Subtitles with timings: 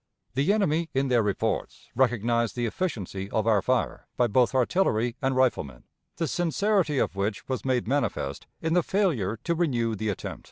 [0.33, 5.35] The enemy in their reports recognized the efficiency of our fire by both artillery and
[5.35, 5.83] riflemen,
[6.15, 10.39] the sincerity of which was made manifest in the failure to renew the attempt.